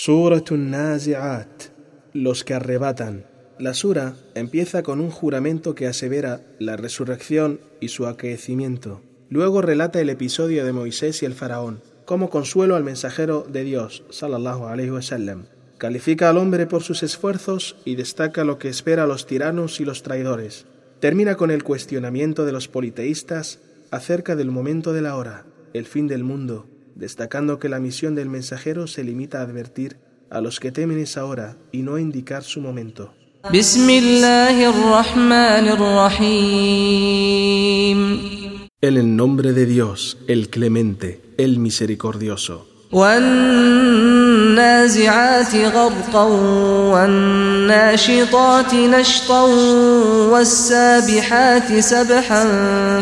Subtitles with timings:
[0.00, 1.72] Suratun Nazi'at,
[2.12, 3.26] los que arrebatan.
[3.58, 9.02] La sura empieza con un juramento que asevera la resurrección y su acaecimiento.
[9.28, 14.04] Luego relata el episodio de Moisés y el faraón, como consuelo al mensajero de Dios,
[14.10, 15.46] sallallahu alaihi wasallam.
[15.78, 19.84] Califica al hombre por sus esfuerzos y destaca lo que espera a los tiranos y
[19.84, 20.66] los traidores.
[21.00, 23.58] Termina con el cuestionamiento de los politeístas
[23.90, 26.68] acerca del momento de la hora, el fin del mundo,
[26.98, 29.96] destacando que la misión del mensajero se limita a advertir
[30.30, 33.14] a los que temen esa hora y no a indicar su momento.
[38.80, 42.66] En el nombre de Dios, el clemente, el misericordioso.
[44.58, 46.24] والنازعات غرقا
[46.92, 49.44] والناشطات نشطا
[50.32, 52.44] والسابحات سبحا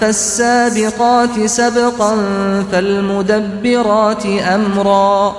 [0.00, 2.16] فالسابقات سبقا
[2.72, 5.36] فالمدبرات أمرا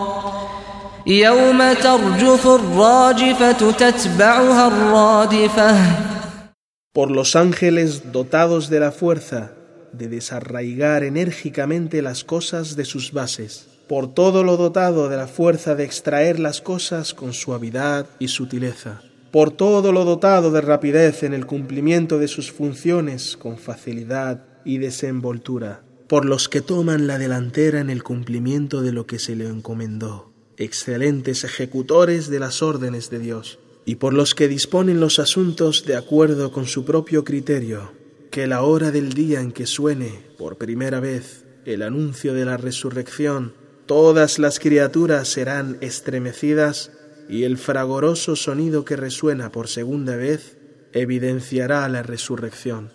[1.07, 5.75] يوم ترجف الراجفة تتبعها الرادفة
[6.91, 9.51] Por los ángeles dotados de la fuerza
[9.93, 13.68] de desarraigar enérgicamente las cosas de sus bases.
[13.89, 19.01] Por todo lo dotado de la fuerza de extraer las cosas con suavidad y sutileza,
[19.31, 24.77] por todo lo dotado de rapidez en el cumplimiento de sus funciones con facilidad y
[24.77, 29.47] desenvoltura, por los que toman la delantera en el cumplimiento de lo que se le
[29.47, 35.83] encomendó, excelentes ejecutores de las órdenes de Dios, y por los que disponen los asuntos
[35.87, 37.91] de acuerdo con su propio criterio,
[38.29, 42.55] que la hora del día en que suene por primera vez el anuncio de la
[42.55, 43.57] resurrección
[43.89, 46.91] todas las criaturas serán estremecidas
[47.27, 50.57] y el fragoroso sonido que resuena por segunda vez
[50.93, 52.91] evidenciará la resurrección.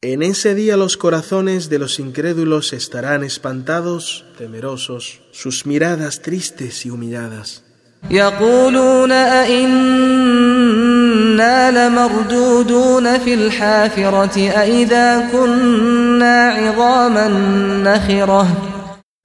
[0.00, 6.90] En ese día los corazones de los incrédulos estarán espantados, temerosos, sus miradas tristes y
[6.90, 7.64] humilladas.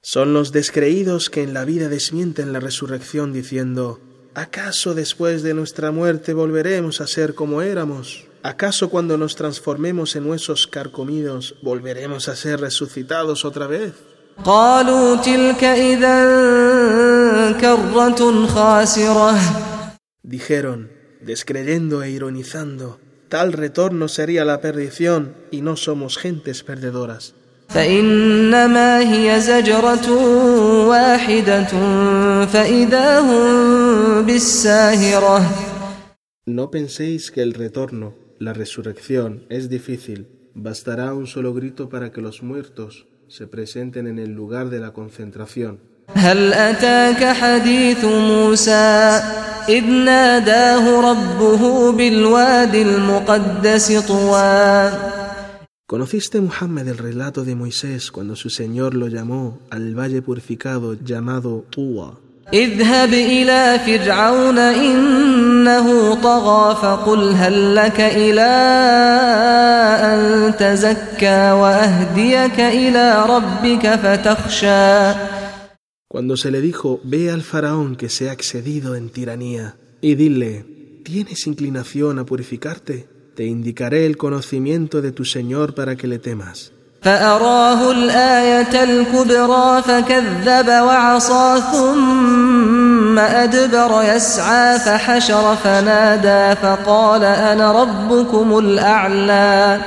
[0.01, 3.99] Son los descreídos que en la vida desmienten la resurrección diciendo,
[4.35, 8.25] ¿acaso después de nuestra muerte volveremos a ser como éramos?
[8.43, 13.93] ¿Acaso cuando nos transformemos en huesos carcomidos volveremos a ser resucitados otra vez?
[20.21, 20.94] Dijeron,
[21.25, 22.99] descreyendo e ironizando,
[23.29, 27.33] tal retorno sería la perdición y no somos gentes perdedoras.
[36.45, 40.27] No penséis que el retorno, la resurrección, es difícil.
[40.53, 44.93] Bastará un solo grito para que los muertos se presenten en el lugar de la
[44.93, 45.79] concentración.
[55.87, 61.65] ¿Conociste Muhammad el relato de Moisés cuando su Señor lo llamó al valle purificado llamado
[61.69, 62.25] Tuwa?
[62.53, 68.51] اذهب إلى فرعون إنه طغى فقل هل لك إلى
[70.03, 75.34] أن تزكى وأهديك إلى ربك فتخشى
[76.14, 80.66] Cuando se le dijo, ve al faraón que se ha excedido en tiranía, y dile,
[81.04, 83.08] ¿tienes inclinación a purificarte?
[83.36, 86.72] Te indicaré el conocimiento de tu Señor para que le temas.
[87.02, 99.80] فأراه الآية الكبرى فكذب وعصى ثم أدبر يسعى فحشر فنادى فقال أنا ربكم الأعلى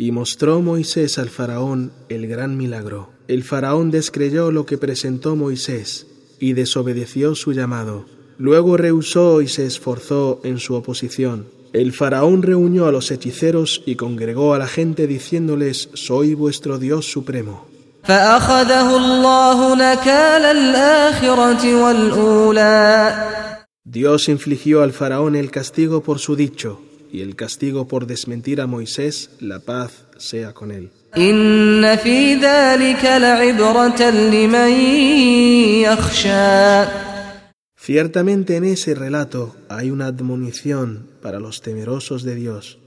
[0.00, 3.10] Y mostró Moisés al faraón el gran milagro.
[3.26, 6.06] El faraón descreyó lo que presentó Moisés
[6.38, 8.04] y desobedeció su llamado.
[8.38, 11.48] Luego rehusó y se esforzó en su oposición.
[11.72, 17.10] El faraón reunió a los hechiceros y congregó a la gente diciéndoles, Soy vuestro Dios
[17.10, 17.66] supremo.
[23.82, 26.82] Dios infligió al faraón el castigo por su dicho
[27.12, 30.90] y el castigo por desmentir a Moisés, la paz sea con él.
[37.76, 42.78] Ciertamente en ese relato hay una admonición para los temerosos de Dios.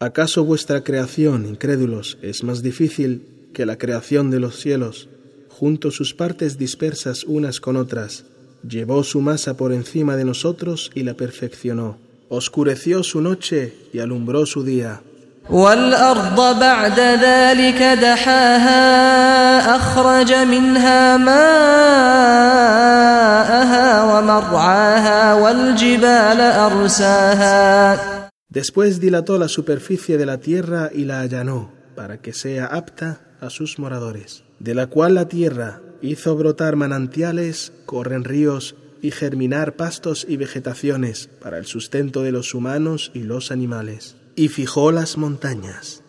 [0.00, 3.22] ¿Acaso vuestra creación, incrédulos, es más difícil
[3.54, 5.08] que la creación de los cielos?
[5.48, 8.24] Junto sus partes dispersas unas con otras,
[8.68, 11.98] llevó su masa por encima de nosotros y la perfeccionó.
[12.28, 15.02] Oscureció su noche y alumbró su día.
[15.50, 21.42] والأرض بعد ذلك دحاها أخرج منها ماءها
[24.04, 28.12] ومرعاها والجبال أرساها
[28.48, 33.48] Después dilató la superficie de la tierra y la allanó, para que sea apta a
[33.48, 40.26] sus moradores, de la cual la tierra hizo brotar manantiales, corren ríos y germinar pastos
[40.28, 46.03] y vegetaciones para el sustento de los humanos y los animales, y fijó las montañas.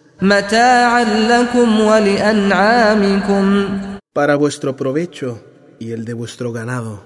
[4.13, 5.43] Para vuestro provecho
[5.81, 7.03] y el de vuestro ganado.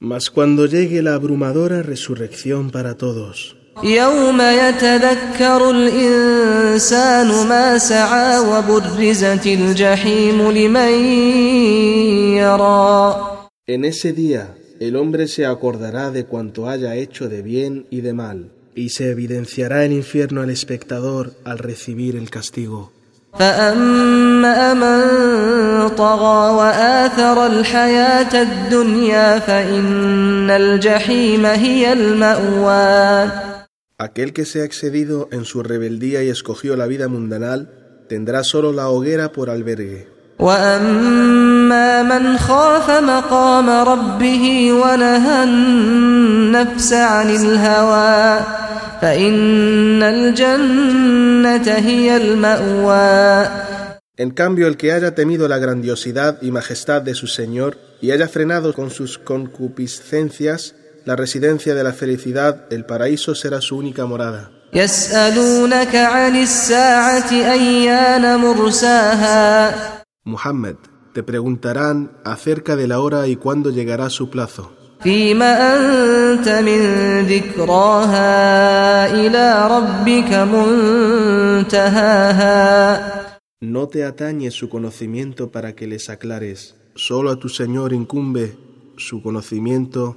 [0.00, 3.56] Mas cuando llegue la abrumadora resurrección para todos.
[3.82, 10.92] يوم يتذكر الإنسان ما سعى وبرزت الجحيم لمن
[12.36, 13.34] يرى
[13.66, 18.12] en ese día el hombre se acordará de cuanto haya hecho de bien y de
[18.12, 22.90] mal, y se evidenciará el infierno al espectador al recibir el castigo.
[23.38, 33.30] فأما من طغى وآثر الحياة الدنيا فإن الجحيم هي المأوى
[33.97, 38.71] Aquel que se ha excedido en su rebeldía y escogió la vida mundanal, tendrá solo
[38.71, 40.07] la hoguera por albergue.
[40.39, 48.45] وأما من خاف مقام ربه ونهى النفس عن الهوى
[49.01, 53.49] فإن الجنة هي المأوى
[54.17, 58.27] En cambio, el que haya temido la grandiosidad y majestad de su Señor y haya
[58.27, 64.50] frenado con sus concupiscencias la residencia de la felicidad, el paraíso será su única morada.
[70.24, 70.76] Muhammad,
[71.12, 74.72] te preguntarán acerca de la hora y cuándo llegará su plazo.
[83.60, 86.76] No te atañe su conocimiento para que les aclares.
[86.94, 88.56] Solo a tu Señor incumbe
[88.96, 90.16] su conocimiento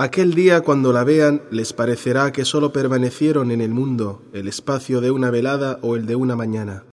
[0.00, 5.00] Aquel día cuando la vean les parecerá que solo permanecieron en el mundo el espacio
[5.00, 6.84] de una velada o el de una mañana.